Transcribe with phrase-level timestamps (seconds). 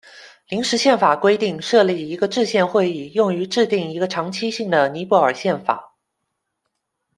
[0.49, 5.93] 临时宪法规定设立一个制宪会议用于制订一个长期性的尼泊尔宪法。